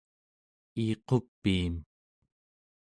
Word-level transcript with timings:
iiqupiim 0.81 1.73